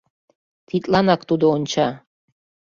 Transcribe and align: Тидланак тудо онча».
Тидланак 0.67 1.21
тудо 1.29 1.45
онча». 1.55 1.89